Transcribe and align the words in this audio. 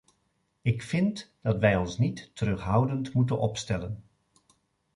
Ik 0.61 0.81
vind 0.81 1.33
dat 1.41 1.57
wij 1.57 1.75
ons 1.75 1.97
niet 1.97 2.31
terughoudend 2.33 3.13
moeten 3.13 3.37
opstellen. 3.39 4.03